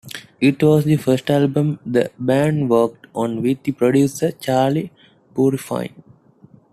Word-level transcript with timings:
It 0.39 0.63
was 0.63 0.83
the 0.85 0.95
first 0.95 1.29
album 1.29 1.79
the 1.85 2.09
band 2.17 2.71
worked 2.71 3.05
on 3.13 3.43
with 3.43 3.61
the 3.61 3.71
producer 3.71 4.31
Charlie 4.31 4.91
Bauerfeind. 5.35 5.93